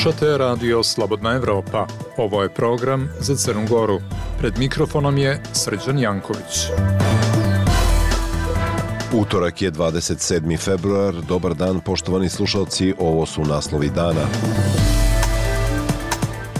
[0.00, 1.86] Slušate radio Slobodna Evropa.
[2.16, 4.00] Ovo je program za Crnu Goru.
[4.38, 6.66] Pred mikrofonom je Srđan Janković.
[9.12, 10.58] Utorak je 27.
[10.58, 11.14] februar.
[11.14, 12.94] Dobar dan, poštovani slušalci.
[12.98, 14.26] Ovo su naslovi dana.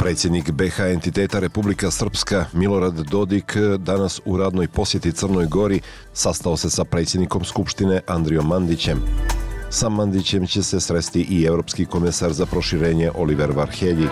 [0.00, 5.80] Predsjednik BH entiteta Republika Srpska Milorad Dodik eh, danas u radnoj posjeti Crnoj Gori
[6.12, 8.98] sastao se sa predsjednikom Skupštine Andrijom Mandićem.
[9.70, 14.08] Sa Mandićem će se sresti i Evropski komesar za proširenje Oliver Varhelji.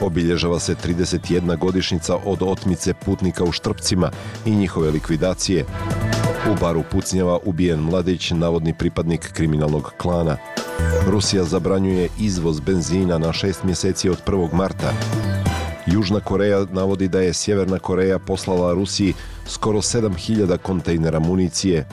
[0.00, 4.10] Obilježava se 31 godišnica od otmice putnika u Štrpcima
[4.46, 5.64] i njihove likvidacije.
[6.50, 10.36] U baru Pucnjava ubijen mladić, navodni pripadnik kriminalnog klana.
[11.06, 14.52] Rusija zabranjuje izvoz benzina na šest mjeseci od 1.
[14.52, 14.92] marta.
[15.86, 19.14] Južna Koreja navodi da je Sjeverna Koreja poslala Rusiji
[19.46, 21.86] skoro 7000 kontejnera municije.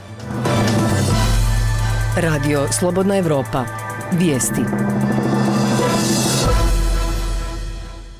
[2.16, 3.66] Radio Slobodna Evropa.
[4.12, 4.62] Vijesti.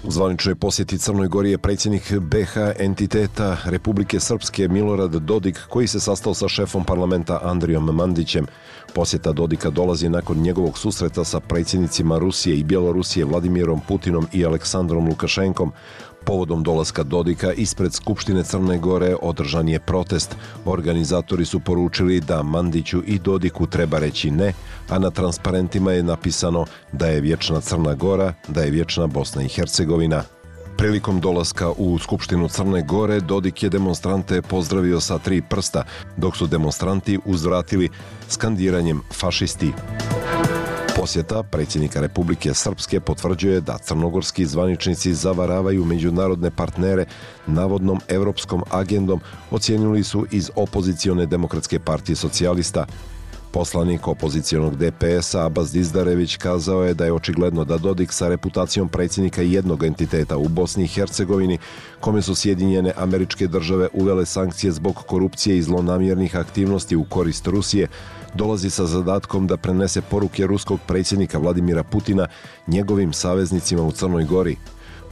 [0.08, 6.00] U zvaničnoj posjeti Crnoj Gori je predsjednik BH entiteta Republike Srpske Milorad Dodik koji se
[6.00, 8.46] sastao sa šefom parlamenta Andrijom Mandićem.
[8.94, 15.08] Posjeta Dodika dolazi nakon njegovog susreta sa predsjednicima Rusije i Bjelorusije Vladimirom Putinom i Aleksandrom
[15.08, 15.72] Lukašenkom.
[16.26, 20.36] Povodom dolaska Dodika ispred Skupštine Crne Gore održan je protest.
[20.66, 24.54] Organizatori su poručili da Mandiću i Dodiku treba reći ne,
[24.90, 29.48] a na transparentima je napisano da je vječna Crna Gora, da je vječna Bosna i
[29.48, 30.24] Hercegovina.
[30.78, 35.84] Prilikom dolaska u Skupštinu Crne Gore, Dodik je demonstrante pozdravio sa tri prsta,
[36.18, 37.90] dok su demonstranti uzvratili
[38.30, 39.72] skandiranjem fašisti.
[40.96, 47.06] Posjeta predsjednika Republike Srpske potvrđuje da crnogorski zvaničnici zavaravaju međunarodne partnere
[47.48, 49.20] navodnom evropskom agendom,
[49.52, 52.86] ocijenili su iz opozicione demokratske partije socijalista.
[53.52, 59.42] Poslanik opozicijonog DPS-a Abaz Dizdarević kazao je da je očigledno da Dodik sa reputacijom predsjednika
[59.42, 61.58] jednog entiteta u Bosni i Hercegovini,
[62.00, 67.88] kome su Sjedinjene američke države uvele sankcije zbog korupcije i zlonamjernih aktivnosti u korist Rusije,
[68.36, 72.28] dolazi sa zadatkom da prenese poruke ruskog predsjednika Vladimira Putina
[72.68, 74.56] njegovim saveznicima u Crnoj Gori.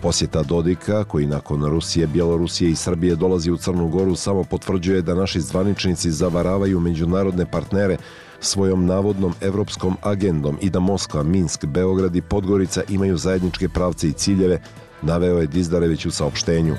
[0.02, 5.16] Posjeta Dodika, koji nakon Rusije, Bjelorusije i Srbije dolazi u Crnu Goru, samo potvrđuje da
[5.16, 7.98] naši zvaničnici zavaravaju međunarodne partnere
[8.40, 14.14] svojom navodnom evropskom agendom i da Moskva, Minsk, Beograd i Podgorica imaju zajedničke pravce i
[14.14, 14.60] ciljeve,
[15.02, 16.76] naveo je Dizdarević u saopštenju.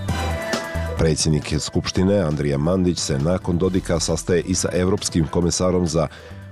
[0.99, 6.09] Predsjednik Skupštine Andrija Mandić se nakon Dodika sastaje i sa Evropskim komesarom za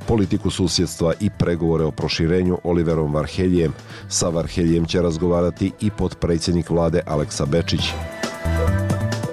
[0.09, 3.73] politiku susjedstva i pregovore o proširenju Oliverom Varheljem.
[4.09, 7.81] Sa Varheljem će razgovarati i podpredsjednik vlade Aleksa Bečić.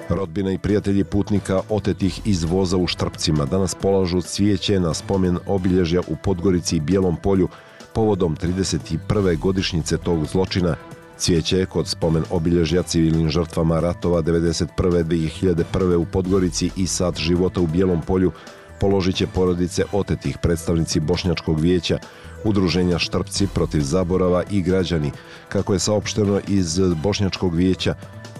[0.08, 6.00] Rodbina i prijatelji putnika otetih iz voza u Štrpcima danas polažu cvijeće na spomen obilježja
[6.08, 7.48] u Podgorici i Bijelom polju
[7.94, 9.38] povodom 31.
[9.38, 10.76] godišnjice tog zločina.
[11.20, 15.04] Cvijeće kod spomen obilježja civilnim žrtvama ratova 91.
[15.04, 15.94] 2001.
[15.94, 18.32] u Podgorici i sat života u Bijelom polju
[18.80, 21.98] položit će porodice otetih predstavnici Bošnjačkog vijeća,
[22.44, 25.12] udruženja Štrpci protiv zaborava i građani.
[25.48, 27.94] Kako je saopšteno iz Bošnjačkog vijeća,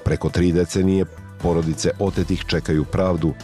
[0.05, 1.05] preko tri decenije
[1.43, 3.35] porodice otetih čekaju pravdu.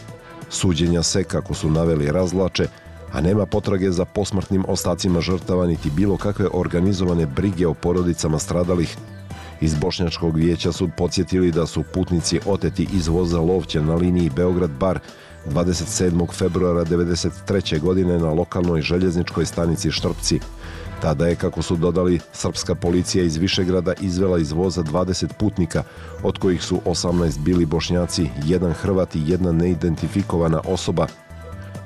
[0.49, 2.67] Suđenja se, kako su naveli, razlače,
[3.11, 8.97] a nema potrage za posmrtnim ostacima žrtava niti bilo kakve organizovane brige o porodicama stradalih.
[9.61, 14.99] Iz Bošnjačkog vijeća su podsjetili da su putnici oteti iz voza Lovće na liniji Beograd-Bar
[15.49, 16.33] 27.
[16.33, 17.79] februara 1993.
[17.79, 20.39] godine na lokalnoj željezničkoj stanici Štrpci.
[21.01, 25.83] Tada je, kako su dodali, srpska policija iz Višegrada izvela iz voza 20 putnika,
[26.23, 31.07] od kojih su 18 bili bošnjaci, jedan hrvat i jedna neidentifikovana osoba,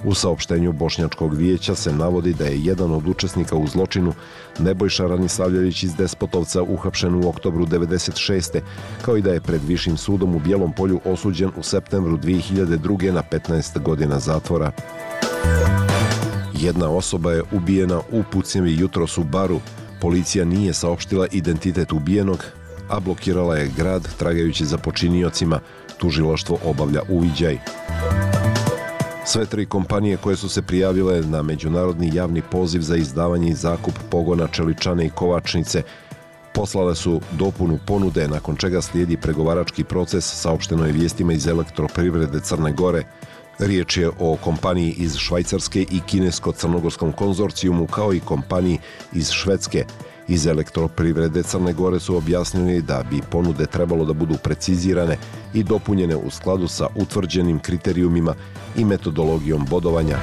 [0.03, 4.13] U saopštenju Bošnjačkog vijeća se navodi da je jedan od učesnika u zločinu
[4.59, 8.59] Nebojša Ranisavljević iz Despotovca uhapšen u oktobru 96.
[9.01, 13.11] kao i da je pred Višim sudom u Bijelom polju osuđen u septembru 2002.
[13.11, 14.71] na 15 godina zatvora.
[16.53, 19.59] Jedna osoba je ubijena u Pucnjevi jutros u baru.
[20.01, 22.45] Policija nije saopštila identitet ubijenog,
[22.89, 25.59] a blokirala je grad tragajući za počiniocima.
[25.97, 27.57] Tužiloštvo obavlja uviđaj.
[29.25, 33.93] Sve tri kompanije koje su se prijavile na međunarodni javni poziv za izdavanje i zakup
[34.09, 35.83] pogona Čeličane i Kovačnice
[36.53, 42.73] poslale su dopunu ponude nakon čega slijedi pregovarački proces saopšteno je vijestima iz elektroprivrede Crne
[42.73, 43.03] Gore.
[43.59, 48.79] Riječ je o kompaniji iz Švajcarske i kinesko-crnogorskom konzorcijumu kao i kompaniji
[49.13, 49.85] iz Švedske.
[50.27, 55.17] Iz elektroprivrede Crne Gore su objasnili da bi ponude trebalo da budu precizirane
[55.53, 58.35] i dopunjene u skladu sa utvrđenim kriterijumima
[58.75, 60.17] i metodologijom bodovanja.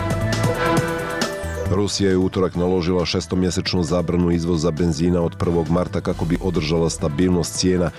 [1.71, 5.71] Rusija je utorak naložila šestomjesečnu zabranu izvoza benzina od 1.
[5.71, 7.91] marta kako bi održala stabilnost cijena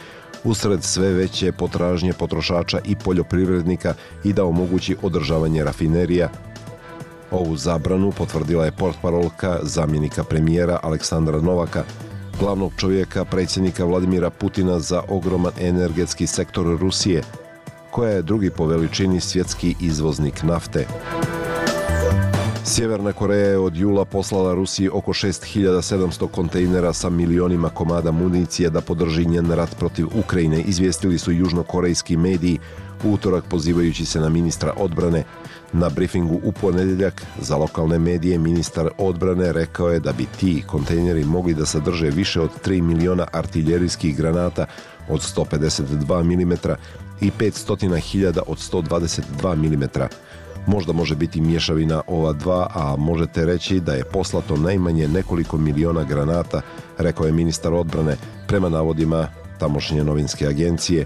[0.43, 3.93] usred sve veće potražnje potrošača i poljoprivrednika
[4.23, 6.29] i da omogući održavanje rafinerija.
[7.31, 11.83] Ovu zabranu potvrdila je portparolka zamjenika premijera Aleksandra Novaka,
[12.39, 17.23] glavnog čovjeka predsjednika Vladimira Putina za ogroman energetski sektor Rusije,
[17.91, 20.85] koja je drugi po veličini svjetski izvoznik nafte.
[22.69, 28.81] Sjeverna Koreja je od jula poslala Rusiji oko 6700 kontejnera sa milionima komada municije da
[28.81, 32.59] podrži njen rat protiv Ukrajine, izvijestili su južnokorejski mediji
[33.03, 35.23] utorak pozivajući se na ministra odbrane.
[35.73, 41.23] Na briefingu u ponedeljak za lokalne medije ministar odbrane rekao je da bi ti kontejneri
[41.23, 44.65] mogli da sadrže više od 3 miliona artiljerijskih granata
[45.09, 46.53] od 152 mm
[47.21, 49.83] i 500.000 od 122 mm.
[50.69, 56.03] Možda može biti mješavina ova dva, a možete reći da je poslato najmanje nekoliko miliona
[56.03, 56.61] granata,
[56.97, 58.15] rekao je ministar odbrane
[58.47, 59.27] prema navodima
[59.59, 61.05] tamošnje novinske agencije.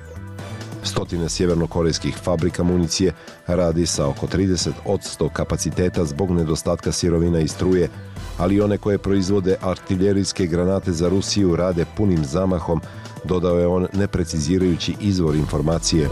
[0.83, 3.13] Stotine sjevernokorejskih fabrika municije
[3.47, 7.89] radi sa oko 30 od 100 kapaciteta zbog nedostatka sirovina i struje,
[8.37, 12.81] ali one koje proizvode artiljerijske granate za Rusiju rade punim zamahom,
[13.23, 16.09] dodao je on neprecizirajući izvor informacije.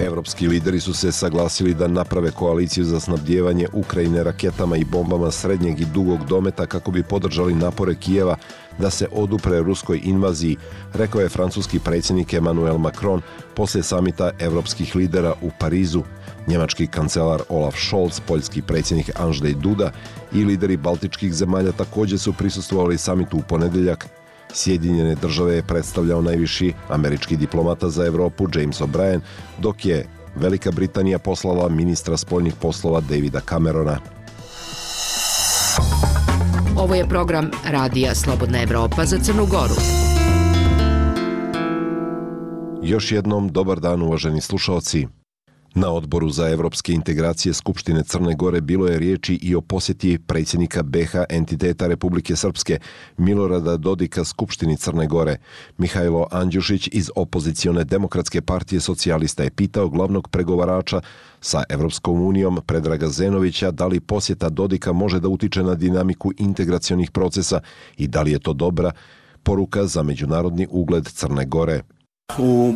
[0.00, 5.80] Evropski lideri su se saglasili da naprave koaliciju za snabdjevanje Ukrajine raketama i bombama srednjeg
[5.80, 8.36] i dugog dometa kako bi podržali napore Kijeva
[8.78, 10.56] da se odupre ruskoj invaziji,
[10.94, 13.22] rekao je francuski predsjednik Emmanuel Macron
[13.54, 16.02] poslije samita evropskih lidera u Parizu.
[16.46, 19.90] Njemački kancelar Olaf Scholz, poljski predsjednik Andrzej Duda
[20.32, 24.08] i lideri baltičkih zemalja također su prisustvovali samitu u ponedeljak
[24.54, 29.20] Sjedinjene države je predstavljao najviši američki diplomata za Evropu James O'Brien,
[29.58, 30.06] dok je
[30.36, 33.98] Velika Britanija poslala ministra spoljnih poslova Davida Camerona.
[36.76, 39.74] Ovo je program Radija Slobodna Evropa za Crnu Goru.
[42.82, 45.06] Još jednom dobar dan uvaženi slušalci.
[45.74, 50.82] Na odboru za evropske integracije Skupštine Crne Gore bilo je riječi i o posjeti predsjednika
[50.82, 52.78] BH entiteta Republike Srpske
[53.16, 55.36] Milorada Dodika Skupštini Crne Gore.
[55.78, 61.00] Mihajlo Andjušić iz opozicione demokratske partije socijalista je pitao glavnog pregovarača
[61.40, 67.10] sa Evropskom unijom Predraga Zenovića da li posjeta Dodika može da utiče na dinamiku integracionih
[67.10, 67.60] procesa
[67.96, 68.90] i da li je to dobra
[69.42, 71.82] poruka za međunarodni ugled Crne Gore.
[72.38, 72.74] U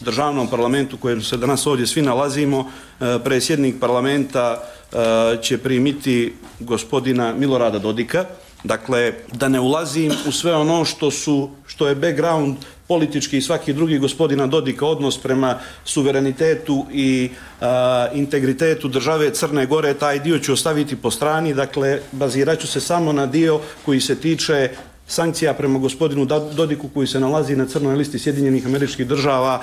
[0.00, 4.62] državnom parlamentu kojem se danas ovdje svi nalazimo, e, predsjednik parlamenta
[4.92, 4.96] e,
[5.42, 8.24] će primiti gospodina Milorada Dodika.
[8.64, 12.56] Dakle, da ne ulazim u sve ono što su što je background
[12.88, 17.30] politički i svaki drugi gospodina Dodika odnos prema suverenitetu i
[17.60, 23.12] a, integritetu države Crne Gore, taj dio ću ostaviti po strani, dakle, baziraću se samo
[23.12, 24.70] na dio koji se tiče
[25.06, 29.62] sankcija prema gospodinu Dodiku koji se nalazi na crnoj listi Sjedinjenih američkih država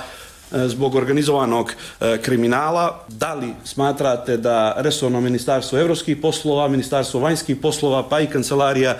[0.52, 3.04] e, zbog organizovanog e, kriminala.
[3.08, 8.98] Da li smatrate da resorno ministarstvo evropskih poslova, ministarstvo vanjskih poslova, pa i kancelarija e,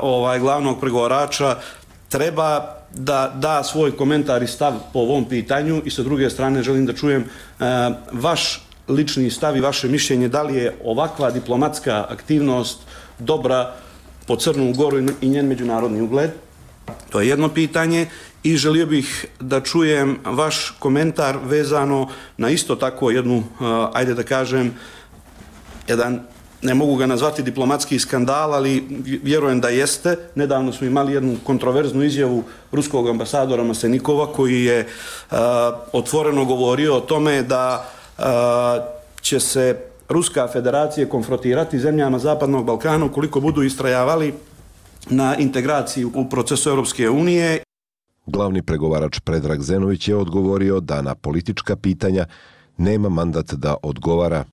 [0.00, 1.56] ovaj, glavnog pregovarača
[2.08, 6.86] treba da da svoj komentar i stav po ovom pitanju i sa druge strane želim
[6.86, 7.24] da čujem
[8.12, 12.78] vaš lični stav i vaše mišljenje da li je ovakva diplomatska aktivnost
[13.18, 13.74] dobra
[14.28, 16.30] po Crnu Goru i njen međunarodni ugled.
[17.10, 18.06] To je jedno pitanje
[18.42, 23.42] i želio bih da čujem vaš komentar vezano na isto tako jednu, e,
[23.92, 24.74] ajde da kažem,
[25.88, 26.20] jedan,
[26.62, 28.84] ne mogu ga nazvati diplomatski skandal, ali
[29.22, 30.16] vjerujem da jeste.
[30.34, 34.80] Nedavno smo imali jednu kontroverznu izjavu ruskog ambasadora Masenikova koji je
[35.30, 35.36] uh,
[35.92, 38.24] otvoreno govorio o tome da uh,
[39.20, 44.34] će se Ruska federacija konfrontirati zemljama Zapadnog Balkana ukoliko budu istrajavali
[45.10, 47.62] na integraciji u procesu Europske unije.
[48.26, 52.26] Glavni pregovarač Predrag Zenović je odgovorio da na politička pitanja
[52.76, 54.44] nema mandat da odgovara.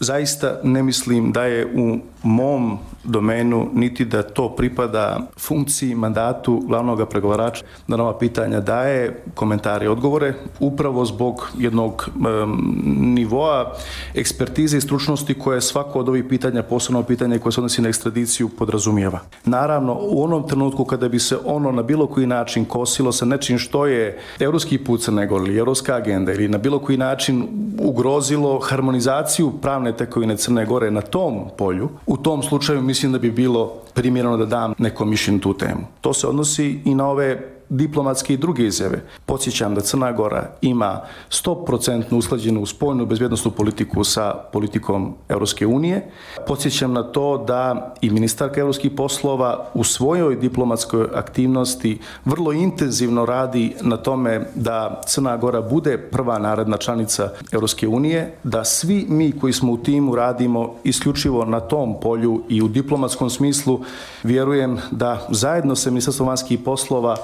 [0.00, 7.08] Zaista ne mislim da je u mom domenu niti da to pripada funkciji, mandatu glavnog
[7.10, 12.82] pregovarača da nova pitanja daje komentare i odgovore upravo zbog jednog um,
[13.14, 13.72] nivoa
[14.14, 18.48] ekspertize i stručnosti koje svako od ovih pitanja, posebno pitanje koje se odnosi na ekstradiciju,
[18.48, 19.20] podrazumijeva.
[19.44, 23.58] Naravno, u onom trenutku kada bi se ono na bilo koji način kosilo sa nečim
[23.58, 28.58] što je evropski put Crne Gore ili evropska agenda ili na bilo koji način ugrozilo
[28.58, 33.30] harmonizaciju pravne pravne tekovine Crne Gore na tom polju, u tom slučaju mislim da bi
[33.30, 35.80] bilo primjerno da dam neko mišljenje tu temu.
[36.00, 39.02] To se odnosi i na ove diplomatske i druge izjave.
[39.26, 46.10] Podsjećam da Crna Gora ima 100% usklađenu spoljnu bezbjednostnu politiku sa politikom Europske unije.
[46.46, 53.74] Podsjećam na to da i ministarka europskih poslova u svojoj diplomatskoj aktivnosti vrlo intenzivno radi
[53.80, 59.52] na tome da Crna Gora bude prva naredna članica Europske unije, da svi mi koji
[59.52, 63.80] smo u timu radimo isključivo na tom polju i u diplomatskom smislu,
[64.22, 67.16] vjerujem da zajedno sa Ministarstvom vanjskih poslova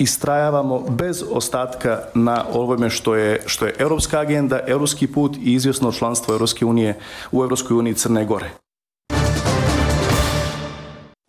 [0.00, 5.92] istrajavamo bez ostatka na ovome što je, što je evropska agenda, evropski put i izvjesno
[5.92, 6.98] članstvo Evropske unije
[7.32, 8.59] u Evropskoj uniji Crne Gore.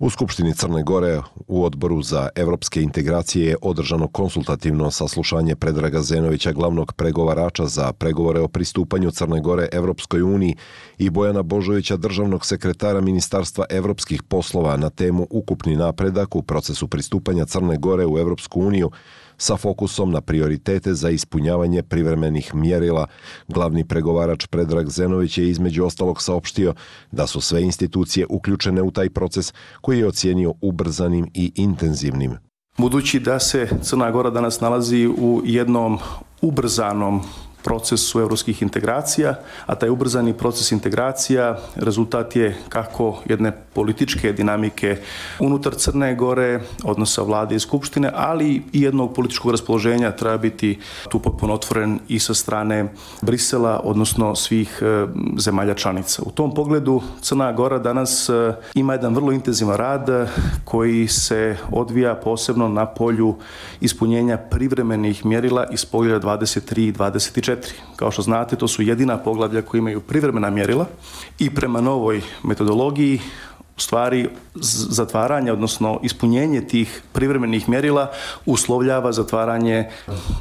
[0.01, 6.51] U Skupštini Crne Gore u odboru za evropske integracije je održano konsultativno saslušanje Predraga Zenovića,
[6.51, 10.55] glavnog pregovarača za pregovore o pristupanju Crne Gore Evropskoj uniji
[10.97, 17.45] i Bojana Božovića, državnog sekretara Ministarstva evropskih poslova na temu ukupni napredak u procesu pristupanja
[17.45, 18.91] Crne Gore u Evropsku uniju,
[19.41, 23.07] sa fokusom na prioritete za ispunjavanje privremenih mjerila.
[23.47, 26.73] Glavni pregovarač Predrag Zenović je između ostalog saopštio
[27.11, 32.37] da su sve institucije uključene u taj proces koji je ocijenio ubrzanim i intenzivnim.
[32.77, 35.99] Budući da se Crna Gora danas nalazi u jednom
[36.41, 37.21] ubrzanom
[37.63, 44.97] procesu evropskih integracija, a taj ubrzani proces integracija rezultat je kako jedne političke dinamike
[45.39, 51.19] unutar Crne Gore, odnosa vlade i skupštine, ali i jednog političkog raspoloženja treba biti tu
[51.19, 56.21] potpuno otvoren i sa strane Brisela, odnosno svih e, zemalja članica.
[56.25, 60.27] U tom pogledu Crna Gora danas e, ima jedan vrlo intenzivan rad e,
[60.65, 63.35] koji se odvija posebno na polju
[63.81, 67.73] ispunjenja privremenih mjerila iz pogleda 23 i 24 4.
[67.95, 70.85] Kao što znate, to su jedina poglavlja koji imaju privremena mjerila
[71.39, 73.19] i prema novoj metodologiji
[73.77, 74.29] stvari
[74.89, 78.11] zatvaranje, odnosno ispunjenje tih privremenih mjerila
[78.45, 79.89] uslovljava zatvaranje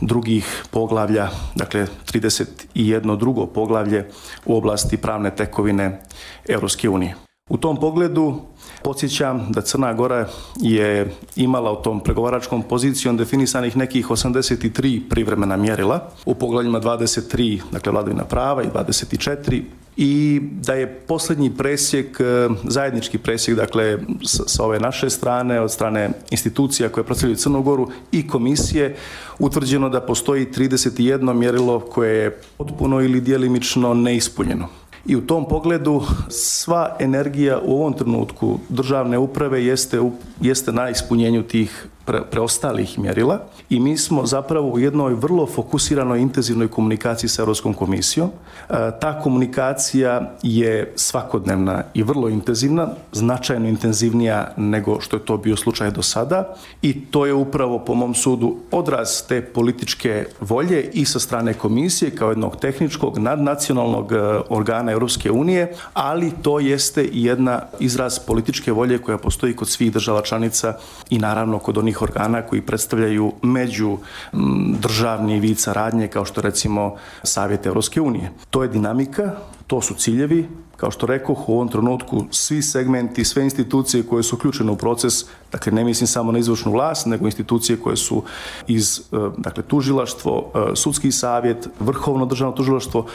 [0.00, 3.16] drugih poglavlja, dakle 31.
[3.16, 4.08] drugo poglavlje
[4.46, 6.02] u oblasti pravne tekovine
[6.48, 7.14] Europske unije.
[7.48, 8.40] U tom pogledu
[8.84, 16.08] podsjećam da Crna Gora je imala u tom pregovaračkom pozicijom definisanih nekih 83 privremena mjerila
[16.24, 19.62] u poglavljima 23, dakle vladavina prava i 24
[19.96, 26.10] i da je posljednji presjek, e, zajednički presjek, dakle, sa ove naše strane, od strane
[26.30, 28.96] institucija koje predstavljaju Crnogoru i komisije,
[29.38, 34.68] utvrđeno da postoji 31 mjerilo koje je potpuno ili dijelimično neispunjeno.
[35.06, 40.00] I u tom pogledu sva energija u ovom trenutku državne uprave jeste,
[40.40, 43.40] jeste na ispunjenju tih pre, preostalih mjerila
[43.70, 48.28] i mi smo zapravo u jednoj vrlo fokusiranoj intenzivnoj komunikaciji sa Europskom komisijom.
[48.28, 55.56] E, ta komunikacija je svakodnevna i vrlo intenzivna, značajno intenzivnija nego što je to bio
[55.56, 61.04] slučaj do sada i to je upravo po mom sudu odraz te političke volje i
[61.04, 64.16] sa strane komisije kao jednog tehničkog nadnacionalnog e,
[64.48, 69.92] organa Europske unije, ali to jeste i jedna izraz političke volje koja postoji kod svih
[69.92, 70.74] država članica
[71.10, 73.98] i naravno kod onih organa koji predstavljaju među
[74.80, 78.32] državni vid saradnje kao što recimo Savjet Evropske unije.
[78.50, 79.36] To je dinamika,
[79.70, 84.36] to su ciljevi, kao što rekao, u ovom trenutku svi segmenti, sve institucije koje su
[84.36, 85.14] uključene u proces,
[85.52, 88.22] dakle ne mislim samo na izvršnu vlast, nego institucije koje su
[88.66, 93.06] iz, e, dakle, tužilaštvo, e, sudski savjet, vrhovno državno tužilaštvo,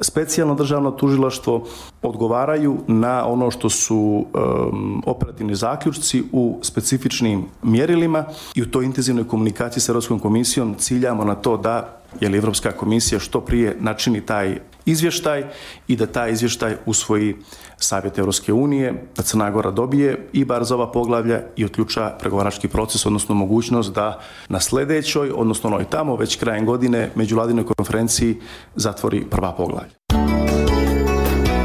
[0.00, 1.64] specijalno državno tužilaštvo,
[2.02, 9.28] odgovaraju na ono što su um, operativni zaključci u specifičnim mjerilima i u toj intenzivnoj
[9.28, 14.20] komunikaciji sa Europskom komisijom ciljamo na to da je li Evropska komisija što prije načini
[14.20, 15.44] taj izvještaj
[15.88, 17.36] i da taj izvještaj usvoji
[17.76, 22.68] Savjet Evropske unije, da Crna Gora dobije i bar za ova poglavlja i otključa pregovarački
[22.68, 28.36] proces, odnosno mogućnost da na sledećoj, odnosno onoj tamo, već krajem godine, međuvladinoj konferenciji
[28.74, 29.92] zatvori prva poglavlja.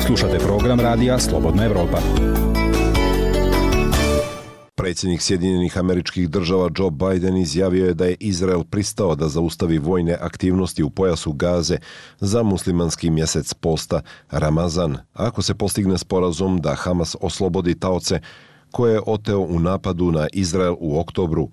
[0.05, 1.97] Slušate program radija Slobodna Evropa.
[4.79, 10.17] Predsjednik Sjedinjenih američkih država Joe Biden izjavio je da je Izrael pristao da zaustavi vojne
[10.22, 11.77] aktivnosti u pojasu Gaze
[12.19, 18.19] za muslimanski mjesec posta Ramazan, ako se postigne sporazum da Hamas oslobodi taoce
[18.72, 21.50] koje je oteo u napadu na Izrael u oktobru.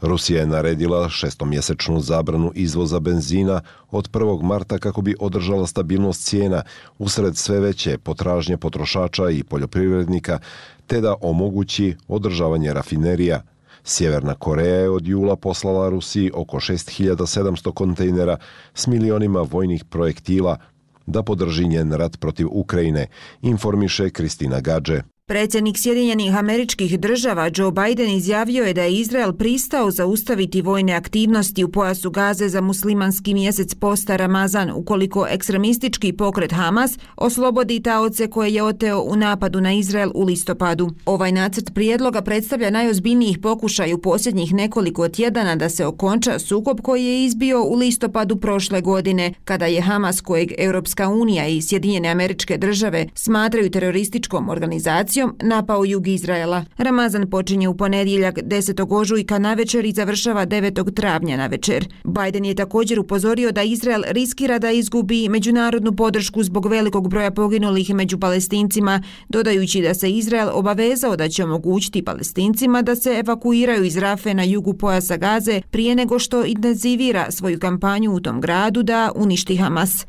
[0.00, 4.42] Rusija je naredila šestomjesečnu zabranu izvoza benzina od 1.
[4.42, 6.62] marta kako bi održala stabilnost cijena
[6.98, 10.38] usred sve veće potražnje potrošača i poljoprivrednika,
[10.86, 13.42] te da omogući održavanje rafinerija.
[13.84, 18.36] Sjeverna Koreja je od jula poslala Rusiji oko 6700 kontejnera
[18.74, 20.58] s milionima vojnih projektila.
[21.06, 23.06] da podrži njen rat protiv Ukrajine,
[23.42, 25.02] informiše Kristina Gađe.
[25.30, 31.64] Predsjednik Sjedinjenih američkih država Joe Biden izjavio je da je Izrael pristao zaustaviti vojne aktivnosti
[31.64, 38.54] u pojasu Gaze za muslimanski mjesec posta Ramazan ukoliko ekstremistički pokret Hamas oslobodi taoce koje
[38.54, 40.90] je oteo u napadu na Izrael u listopadu.
[41.06, 47.04] Ovaj nacrt prijedloga predstavlja najozbiljnijih pokušaj u posljednjih nekoliko tjedana da se okonča sukob koji
[47.04, 52.58] je izbio u listopadu prošle godine kada je Hamas kojeg Europska unija i Sjedinjene američke
[52.58, 56.64] države smatraju terorističkom organizacijom agresijom napao jug Izraela.
[56.78, 58.86] Ramazan počinje u ponedjeljak 10.
[58.90, 60.94] ožujka na večer i završava 9.
[60.94, 61.88] travnja na večer.
[62.04, 67.94] Biden je također upozorio da Izrael riskira da izgubi međunarodnu podršku zbog velikog broja poginulih
[67.94, 73.96] među palestincima, dodajući da se Izrael obavezao da će omogućiti palestincima da se evakuiraju iz
[73.96, 79.12] Rafe na jugu pojasa Gaze prije nego što intenzivira svoju kampanju u tom gradu da
[79.14, 80.06] uništi Hamas.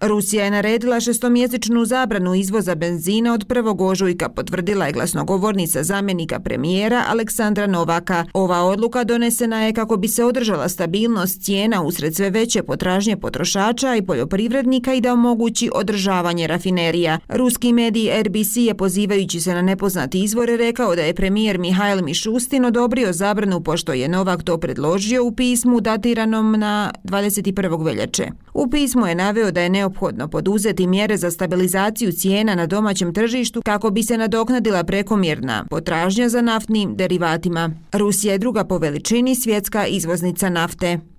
[0.00, 3.82] Rusija je naredila šestomjesečnu zabranu izvoza benzina od 1.
[3.82, 8.24] ožujka, potvrdila je glasnogovornica zamjenika premijera Aleksandra Novaka.
[8.32, 13.96] Ova odluka donesena je kako bi se održala stabilnost cijena usred sve veće potražnje potrošača
[13.96, 17.18] i poljoprivrednika i da omogući održavanje rafinerija.
[17.28, 22.64] Ruski medij RBC je pozivajući se na nepoznati izvore rekao da je premijer Mihajl Mišustin
[22.64, 27.84] odobrio zabranu pošto je Novak to predložio u pismu datiranom na 21.
[27.84, 28.26] veljače.
[28.54, 33.14] U pismu je naveo da je neophodno neophodno poduzeti mjere za stabilizaciju cijena na domaćem
[33.14, 37.70] tržištu kako bi se nadoknadila prekomjerna potražnja za naftnim derivatima.
[37.92, 41.09] Rusija je druga po veličini svjetska izvoznica nafte.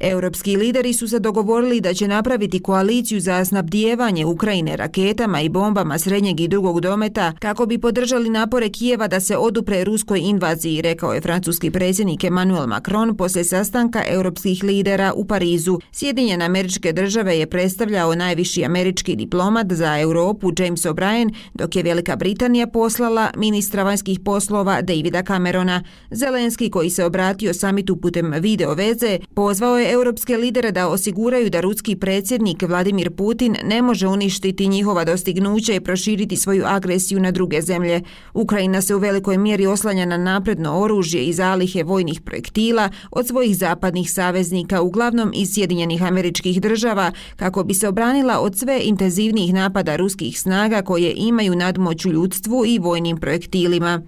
[0.00, 5.98] Europski lideri su se dogovorili da će napraviti koaliciju za snabdijevanje Ukrajine raketama i bombama
[5.98, 11.14] srednjeg i drugog dometa kako bi podržali napore Kijeva da se odupre ruskoj invaziji, rekao
[11.14, 15.78] je francuski predsjednik Emmanuel Macron posle sastanka europskih lidera u Parizu.
[15.92, 22.16] Sjedinjene američke države je predstavljao najviši američki diplomat za Europu James O'Brien, dok je Velika
[22.16, 25.82] Britanija poslala ministra vanjskih poslova Davida Camerona.
[26.10, 31.60] Zelenski, koji se obratio samitu putem video veze, pozvao je europske lidere da osiguraju da
[31.60, 37.62] ruski predsjednik Vladimir Putin ne može uništiti njihova dostignuća i proširiti svoju agresiju na druge
[37.62, 38.02] zemlje.
[38.34, 43.56] Ukrajina se u velikoj mjeri oslanja na napredno oružje i zalihe vojnih projektila od svojih
[43.56, 49.96] zapadnih saveznika, uglavnom iz Sjedinjenih američkih država, kako bi se obranila od sve intenzivnijih napada
[49.96, 54.02] ruskih snaga koje imaju nadmoć u ljudstvu i vojnim projektilima.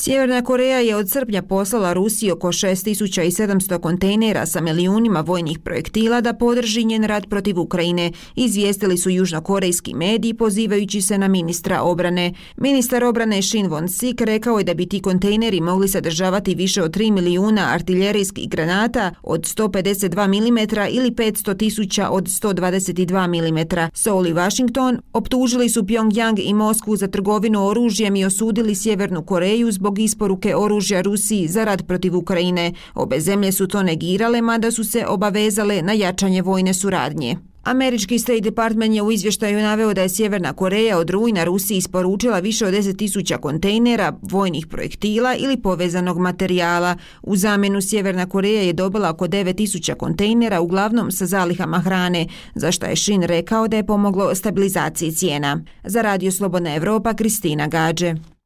[0.00, 6.32] Sjeverna Koreja je od srpnja poslala Rusiji oko 6700 kontejnera sa milijunima vojnih projektila da
[6.32, 12.32] podrži njen rad protiv Ukrajine, izvijestili su južnokorejski mediji pozivajući se na ministra obrane.
[12.56, 17.12] Ministar obrane Shin Won-sik rekao je da bi ti kontejneri mogli sadržavati više od 3
[17.12, 20.58] milijuna artiljerijskih granata od 152 mm
[20.96, 23.88] ili 500 tisuća od 122 mm.
[23.94, 29.72] Seoul i Washington optužili su Pyongyang i Moskvu za trgovinu oružjem i osudili Sjevernu Koreju
[29.72, 32.72] zbog zbog isporuke oružja Rusiji za rad protiv Ukrajine.
[32.94, 37.36] Obe zemlje su to negirale, mada su se obavezale na jačanje vojne suradnje.
[37.64, 42.38] Američki State Department je u izvještaju naveo da je Sjeverna Koreja od rujna Rusiji isporučila
[42.38, 46.96] više od 10.000 kontejnera, vojnih projektila ili povezanog materijala.
[47.22, 52.86] U zamjenu Sjeverna Koreja je dobila oko 9.000 kontejnera, uglavnom sa zalihama hrane, za što
[52.86, 55.60] je Shin rekao da je pomoglo stabilizaciji cijena.
[55.84, 58.37] Za Radio Slobodna Evropa, Kristina Gađe.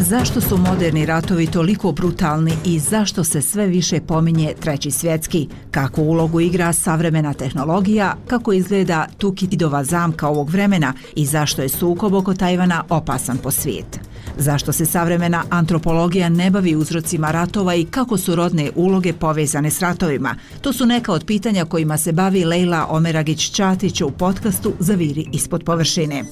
[0.00, 5.48] Zašto su moderni ratovi toliko brutalni i zašto se sve više pominje treći svjetski?
[5.70, 8.16] Kako ulogu igra savremena tehnologija?
[8.26, 10.92] Kako izgleda Tukidova zamka ovog vremena?
[11.16, 14.00] I zašto je sukob oko Tajvana opasan po svijet?
[14.38, 19.80] Zašto se savremena antropologija ne bavi uzrocima ratova i kako su rodne uloge povezane s
[19.80, 20.34] ratovima?
[20.60, 26.24] To su neka od pitanja kojima se bavi Lejla Omeragić-Čatić u podcastu Zaviri ispod površine.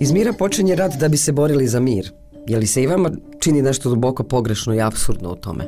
[0.00, 2.12] Iz mira počinje rat da bi se borili za mir.
[2.50, 3.10] Je li se i vama
[3.40, 5.66] čini nešto duboko pogrešno i absurdno u tome?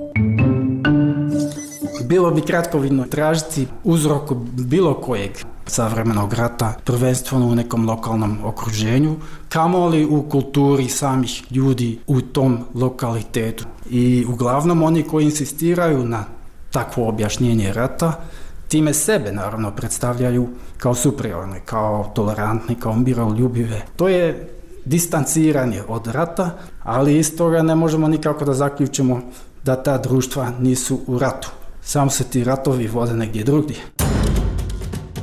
[2.05, 5.31] Bilo bi kratkovidno tražiti uzrok bilo kojeg
[5.67, 9.17] savremenog rata, prvenstveno u nekom lokalnom okruženju,
[9.49, 13.65] kamoli u kulturi samih ljudi u tom lokalitetu.
[13.91, 16.25] I uglavnom oni koji insistiraju na
[16.71, 18.21] takvo objašnjenje rata,
[18.69, 23.83] time sebe naravno predstavljaju kao superiorne, kao tolerantne, kao miroljubive.
[23.97, 24.49] To je
[24.85, 26.51] distanciranje od rata,
[26.83, 29.21] ali iz toga ne možemo nikako da zaključimo
[29.65, 31.51] da ta društva nisu u ratu.
[31.83, 33.77] Samo se ti ratovi vode negdje drugdje.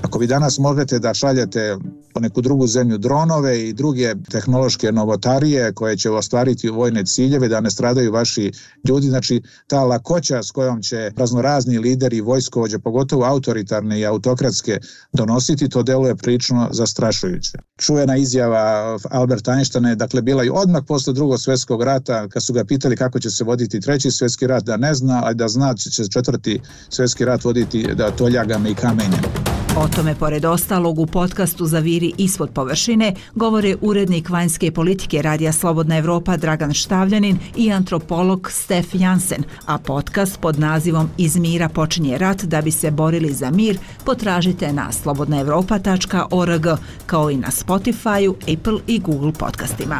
[0.09, 1.77] Ako vi danas možete da šaljete
[2.13, 7.61] po neku drugu zemlju dronove i druge tehnološke novotarije koje će ostvariti vojne ciljeve da
[7.61, 8.51] ne stradaju vaši
[8.87, 9.07] ljudi.
[9.07, 14.79] Znači, ta lakoća s kojom će raznorazni lideri vojskovođe, pogotovo autoritarne i autokratske,
[15.13, 17.57] donositi, to deluje prično zastrašujuće.
[17.77, 22.53] Čuvena izjava Alberta Einsteina je dakle bila i odmah posle drugog svjetskog rata, kad su
[22.53, 25.73] ga pitali kako će se voditi treći svjetski rat, da ne zna, ali da zna
[25.73, 29.48] će četvrti svjetski rat voditi da toljagama i kamenjem.
[29.81, 35.97] O tome, pored ostalog, u podcastu Zaviri ispod površine govore urednik vanjske politike Radija Slobodna
[35.97, 42.43] Evropa Dragan Štavljanin i antropolog Stef Jansen, a podcast pod nazivom Iz mira počinje rat
[42.43, 46.67] da bi se borili za mir potražite na slobodnaevropa.org
[47.05, 49.99] kao i na Spotify, Apple i Google podcastima.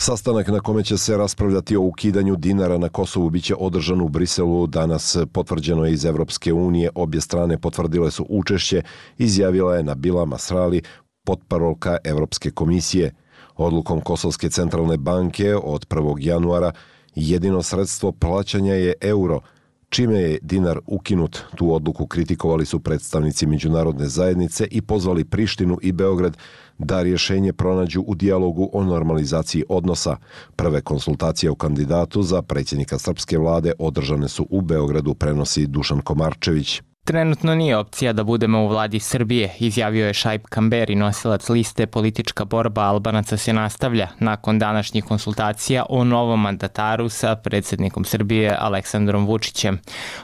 [0.00, 4.66] Sastanak na kome će se raspravljati o ukidanju dinara na Kosovu biće održan u Briselu.
[4.66, 6.90] Danas potvrđeno je iz Evropske unije.
[6.94, 8.82] Obje strane potvrdile su učešće,
[9.18, 10.82] izjavila je Nabila Masrali,
[11.24, 13.14] potparolka Evropske komisije.
[13.56, 16.16] Odlukom Kosovske centralne banke od 1.
[16.20, 16.72] januara
[17.14, 19.40] jedino sredstvo plaćanja je euro,
[19.88, 21.38] čime je dinar ukinut.
[21.56, 26.36] Tu odluku kritikovali su predstavnici međunarodne zajednice i pozvali Prištinu i Beograd
[26.78, 30.16] da rješenje pronađu u dijalogu o normalizaciji odnosa.
[30.56, 36.82] Prve konsultacije o kandidatu za predsjednika srpske vlade održane su u Beogradu, prenosi Dušan Komarčević.
[37.08, 42.44] Trenutno nije opcija da budemo u vladi Srbije, izjavio je Šajb Kamberi, nosilac liste Politička
[42.44, 49.78] borba Albanaca se nastavlja nakon današnjih konsultacija o novom mandataru sa predsjednikom Srbije Aleksandrom Vučićem.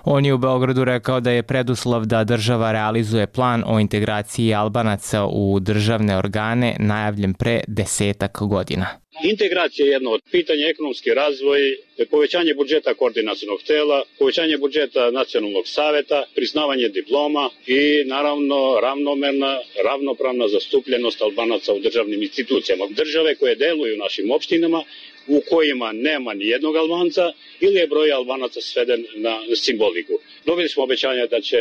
[0.04, 5.24] On je u Beogradu rekao da je preduslov da država realizuje plan o integraciji Albanaca
[5.24, 8.86] u državne organe najavljen pre desetak godina.
[9.22, 11.60] Integracija je jedno od pitanja ekonomski razvoj,
[12.10, 21.22] povećanje budžeta koordinacijnog tela, povećanje budžeta nacionalnog saveta, priznavanje diploma i naravno ravnomerna, ravnopravna zastupljenost
[21.22, 22.86] albanaca u državnim institucijama.
[22.90, 24.84] Države koje deluju u našim opštinama
[25.26, 30.12] u kojima nema ni jednog albanca ili je broj albanaca sveden na simboliku.
[30.46, 31.56] Dobili smo obećanja da će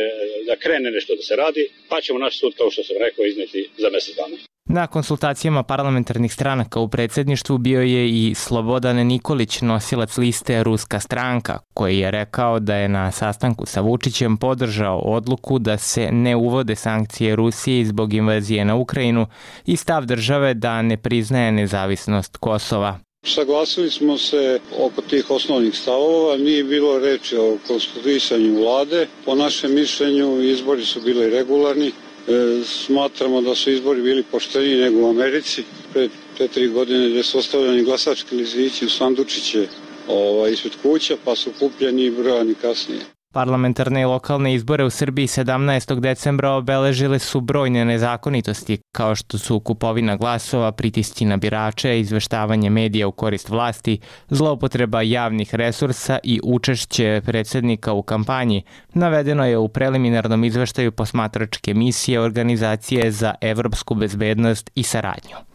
[0.46, 3.68] da krene nešto da se radi, pa ćemo naš sud, kao što sam rekao, izneti
[3.78, 4.53] za mesec dana.
[4.68, 11.58] Na konsultacijama parlamentarnih stranaka u predsjedništvu bio je i Slobodan Nikolić, nosilac liste Ruska stranka,
[11.74, 16.76] koji je rekao da je na sastanku sa Vučićem podržao odluku da se ne uvode
[16.76, 19.26] sankcije Rusije zbog invazije na Ukrajinu
[19.66, 22.98] i stav države da ne priznaje nezavisnost Kosova.
[23.26, 29.06] Saglasili smo se oko tih osnovnih stavova, nije bilo reči o konstituisanju vlade.
[29.24, 31.92] Po našem mišljenju izbori su bili regularni,
[32.28, 35.64] E, smatramo da su izbori bili pošteniji nego u Americi.
[35.92, 39.66] pred 4 godine gdje su ostavljeni glasački lizići u sandučiće
[40.08, 43.00] ovaj, ispred kuća, pa su kupljeni i brojani kasnije.
[43.34, 46.00] Parlamentarne i lokalne izbore u Srbiji 17.
[46.00, 53.08] decembra obeležile su brojne nezakonitosti, kao što su kupovina glasova, pritisci na birače, izveštavanje medija
[53.08, 60.44] u korist vlasti, zloupotreba javnih resursa i učešće predsjednika u kampanji, navedeno je u preliminarnom
[60.44, 65.53] izveštaju posmatračke misije Organizacije za evropsku bezbednost i saradnju.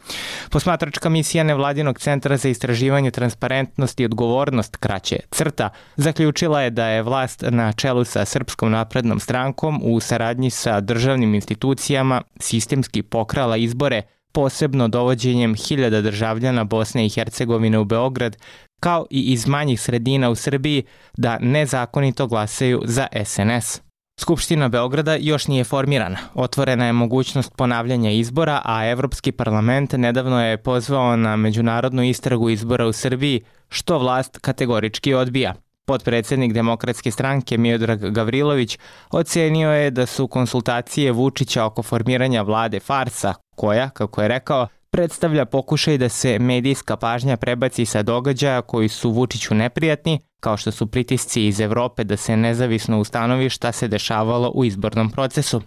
[0.50, 7.04] Posmatračka misija Nevladinog centra za istraživanje transparentnosti i odgovornost kraće CRTA zaključila je da je
[7.04, 14.02] vlast na čelu sa Srpskom naprednom strankom u saradnji sa državnim institucijama sistemski pokrala izbore
[14.32, 18.38] posebno dovođenjem hiljada državljana Bosne i Hercegovine u Beograd,
[18.80, 20.84] kao i iz manjih sredina u Srbiji
[21.18, 23.89] da nezakonito glasaju za SNS.
[24.20, 26.18] Skupština Beograda još nije formirana.
[26.34, 32.88] Otvorena je mogućnost ponavljanja izbora, a Evropski parlament nedavno je pozvao na međunarodnu istragu izbora
[32.88, 35.54] u Srbiji, što vlast kategorički odbija.
[35.86, 38.78] Potpredsednik demokratske stranke Miodrag Gavrilović
[39.12, 45.46] ocenio je da su konsultacije Vučića oko formiranja vlade farsa, koja, kako je rekao, predstavlja
[45.46, 50.88] pokušaj da se medijska pažnja prebaci sa događaja koji su Vučiću neprijatni, kao što su
[50.88, 55.62] pritisci iz Evrope da se nezavisno ustanovi šta se dešavalo u izbornom procesu.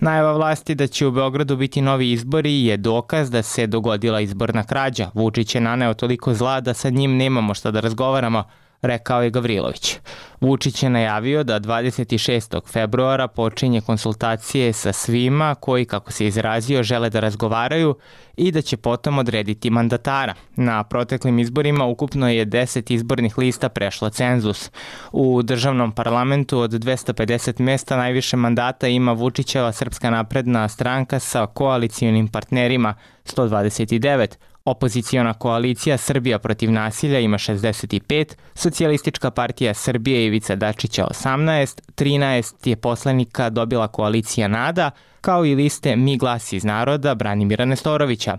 [0.00, 4.64] Najava vlasti da će u Beogradu biti novi izbori je dokaz da se dogodila izborna
[4.64, 5.10] krađa.
[5.14, 8.44] Vučić je naneo toliko zla da sa njim nemamo šta da razgovaramo,
[8.82, 9.96] rekao je Gavrilović.
[10.40, 12.72] Vučić je najavio da 26.
[12.72, 17.96] februara počinje konsultacije sa svima koji, kako se izrazio, žele da razgovaraju
[18.36, 20.34] i da će potom odrediti mandatara.
[20.56, 24.70] Na proteklim izborima ukupno je 10 izbornih lista prešlo cenzus.
[25.12, 32.28] U državnom parlamentu od 250 mesta najviše mandata ima Vučićeva Srpska napredna stranka sa koalicijunim
[32.28, 34.36] partnerima 129,
[34.70, 42.76] Opozicijona koalicija Srbija protiv nasilja ima 65, Socijalistička partija Srbije Ivica Dačića 18, 13 je
[42.76, 48.36] poslanika dobila koalicija NADA, kao i liste Mi glas iz naroda Branimira Nestorovića.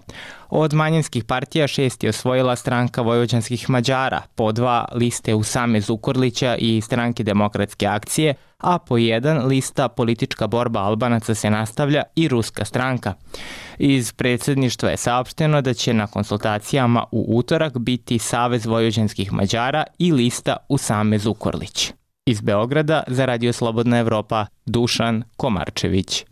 [0.49, 6.81] Od manjinskih partija šest je osvojila stranka Vojvođanskih Mađara, po dva liste Usame Zukorlića i
[6.81, 13.13] stranke Demokratske akcije, a po jedan lista Politička borba Albanaca se nastavlja i Ruska stranka.
[13.77, 20.11] Iz predsjedništva je saopšteno da će na konsultacijama u utorak biti Savez Vojvođanskih Mađara i
[20.11, 21.93] lista Usame Zukorlić.
[22.25, 26.25] Iz Beograda za Radio Slobodna Evropa Dušan Komarčević.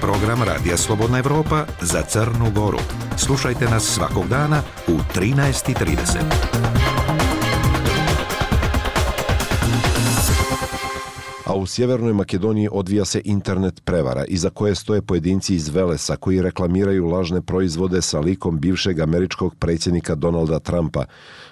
[0.00, 2.78] Program Radija Slobodna Evropa za Crnu Goru.
[3.16, 7.09] Slušajte nas svakog dana u 13.30.
[11.50, 16.42] a u Sjevernoj Makedoniji odvija se internet prevara iza koje stoje pojedinci iz Velesa koji
[16.42, 21.04] reklamiraju lažne proizvode sa likom bivšeg američkog predsjednika Donalda Trumpa,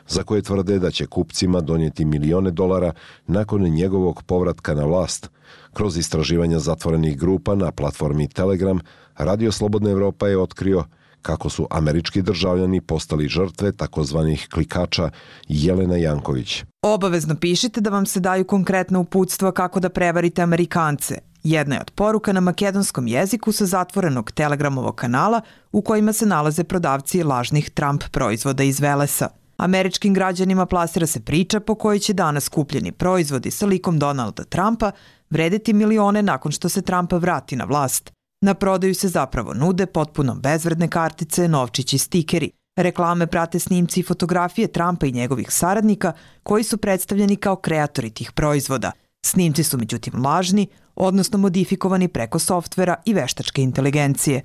[0.08, 2.92] za koje tvrde da će kupcima donijeti milione dolara
[3.26, 5.30] nakon njegovog povratka na vlast.
[5.72, 8.80] Kroz istraživanja zatvorenih grupa na platformi Telegram,
[9.16, 10.84] Radio Slobodna Evropa je otkrio
[11.28, 15.10] kako su američki državljani postali žrtve takozvanih klikača
[15.48, 16.64] Jelena Janković.
[16.82, 21.18] Obavezno pišite da vam se daju konkretna uputstva kako da prevarite Amerikance.
[21.42, 25.40] Jedna je od poruka na makedonskom jeziku sa zatvorenog telegramovog kanala
[25.72, 29.28] u kojima se nalaze prodavci lažnih Trump proizvoda iz Velesa.
[29.56, 34.92] Američkim građanima plasira se priča po kojoj će danas kupljeni proizvodi sa likom Donalda Trumpa
[35.30, 38.17] vrediti milione nakon što se Trumpa vrati na vlast.
[38.40, 42.50] Na prodaju se zapravo nude potpuno bezvredne kartice, novčići stikeri.
[42.76, 48.32] Reklame prate snimci i fotografije Trumpa i njegovih saradnika koji su predstavljeni kao kreatori tih
[48.32, 48.92] proizvoda.
[49.26, 54.42] Snimci su međutim lažni, odnosno modifikovani preko softvera i veštačke inteligencije.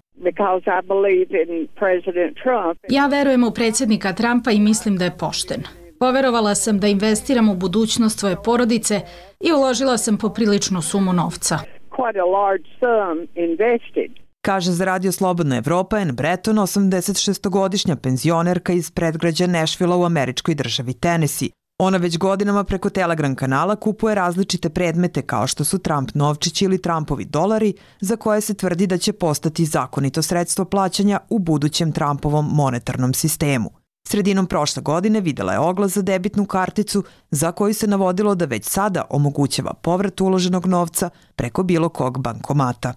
[2.89, 5.63] Ja verujem u predsjednika Trumpa i mislim da je pošten.
[5.99, 9.01] Poverovala sam da investiram u budućnost svoje porodice
[9.39, 11.59] i uložila sam popriličnu sumu novca
[11.97, 13.15] quite a large sum
[13.47, 14.11] invested.
[14.41, 20.93] Kaže za Radio Slobodna Evropa Anne Breton, 86-godišnja penzionerka iz predgrađa Nashville u američkoj državi
[20.93, 21.49] Tennessee.
[21.79, 26.81] Ona već godinama preko Telegram kanala kupuje različite predmete kao što su Trump novčići ili
[26.81, 32.49] Trumpovi dolari, za koje se tvrdi da će postati zakonito sredstvo plaćanja u budućem Trumpovom
[32.51, 33.82] monetarnom sistemu.
[34.07, 38.65] Sredinom prošle godine videla je oglas za debitnu karticu za koju se navodilo da već
[38.65, 42.93] sada omogućava povrat uloženog novca preko bilo kog bankomata.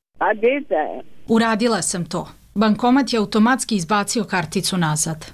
[1.28, 2.28] Uradila sam to.
[2.54, 5.26] Bankomat je automatski izbacio karticu nazad.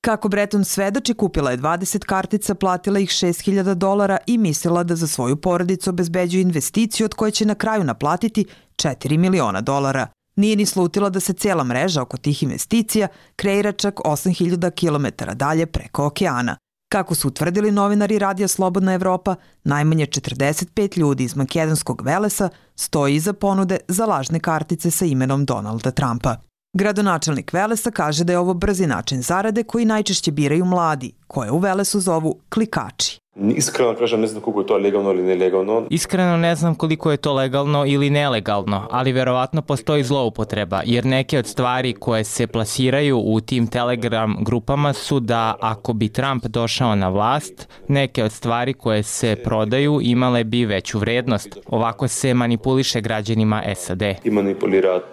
[0.00, 5.06] Kako Breton svedoči, kupila je 20 kartica, platila ih 6000 dolara i mislila da za
[5.06, 10.06] svoju porodicu obezbeđuje investiciju od koje će na kraju naplatiti 4 miliona dolara.
[10.38, 15.66] Nije ni slutila da se cijela mreža oko tih investicija kreira čak 8000 km dalje
[15.66, 16.56] preko okeana.
[16.92, 23.32] Kako su utvrdili novinari Radija Slobodna Evropa, najmanje 45 ljudi iz makedonskog Velesa stoji iza
[23.32, 26.36] ponude za lažne kartice sa imenom Donalda Trumpa.
[26.76, 31.58] Gradonačelnik Velesa kaže da je ovo brzi način zarade koji najčešće biraju mladi, koje u
[31.58, 33.18] Velesu zovu klikači.
[33.40, 35.86] Iskreno kažem, ne znam koliko je to legalno ili nelegalno.
[35.90, 41.38] Iskreno ne znam koliko je to legalno ili nelegalno, ali verovatno postoji zloupotreba, jer neke
[41.38, 46.94] od stvari koje se plasiraju u tim Telegram grupama su da ako bi Trump došao
[46.94, 51.58] na vlast, neke od stvari koje se prodaju imale bi veću vrednost.
[51.66, 54.02] Ovako se manipuliše građanima SAD.
[54.24, 55.04] I manipulirat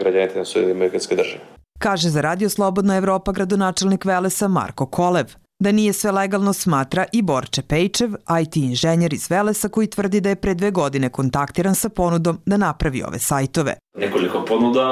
[0.00, 1.40] građanite na svoje amerikanske države.
[1.78, 5.43] Kaže za Radio Slobodna Evropa gradonačelnik Velesa Marko Kolev.
[5.64, 8.10] Da nije sve legalno smatra i Borče Pejčev,
[8.42, 12.56] IT inženjer iz Velesa koji tvrdi da je pre dve godine kontaktiran sa ponudom da
[12.56, 13.74] napravi ove sajtove.
[13.98, 14.84] Nekoliko ponuda...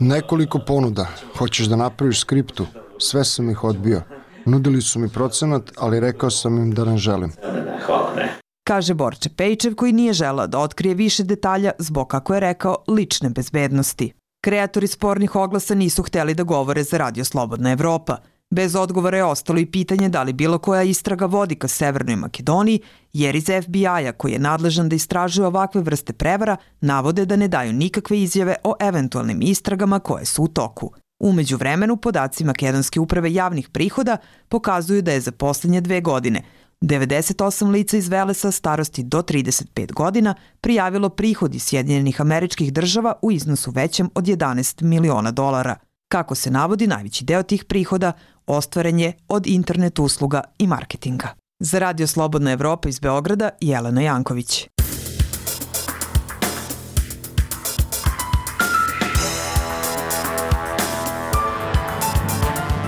[0.00, 1.06] Nekoliko ponuda.
[1.38, 2.66] Hoćeš da napraviš skriptu?
[2.98, 4.02] Sve sam ih odbio.
[4.44, 7.32] Nudili su mi procenat, ali rekao sam im da ne želim.
[7.42, 8.36] Ne, ne, hvala, ne.
[8.64, 13.30] Kaže Borče Pejčev koji nije želao da otkrije više detalja zbog, kako je rekao, lične
[13.30, 14.12] bezbednosti.
[14.44, 18.16] Kreatori spornih oglasa nisu hteli da govore za Radio Slobodna Evropa.
[18.50, 22.80] Bez odgovora je ostalo i pitanje da li bilo koja istraga vodi ka Severnoj Makedoniji,
[23.12, 27.72] jer iz FBI-a koji je nadležan da istražuje ovakve vrste prevara, navode da ne daju
[27.72, 30.92] nikakve izjave o eventualnim istragama koje su u toku.
[31.18, 34.16] Umeđu vremenu, podaci Makedonske uprave javnih prihoda
[34.48, 36.42] pokazuju da je za posljednje dve godine
[36.80, 43.32] 98 lica iz Velesa starosti do 35 godina prijavilo prihod iz Sjedinjenih američkih država u
[43.32, 45.76] iznosu većem od 11 miliona dolara.
[46.16, 48.12] Kako se navodi, najveći deo tih prihoda
[48.46, 51.28] ostvaren je od internet usluga i marketinga.
[51.60, 54.68] Za Radio Slobodna Evropa iz Beograda, Jelena Janković.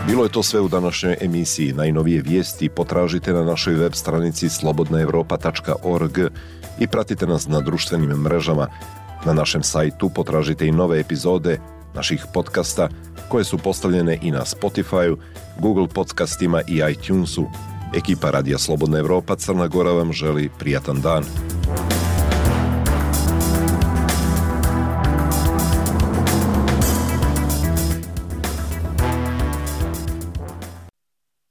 [0.06, 1.72] Bilo je to sve u današnjoj emisiji.
[1.72, 6.18] Najnovije vijesti potražite na našoj web stranici slobodnaevropa.org
[6.78, 8.68] i pratite nas na društvenim mrežama.
[9.26, 11.58] Na našem sajtu potražite i nove epizode
[11.98, 12.88] naših podcasta
[13.28, 15.16] koje su postavljene i na Spotify,
[15.60, 17.46] Google podcastima i iTunesu.
[17.96, 21.24] Ekipa Radija Slobodna Evropa Crna Gora vam želi prijatan dan.